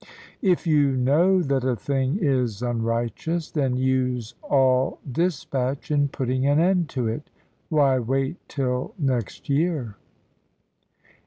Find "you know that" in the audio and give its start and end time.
0.65-1.61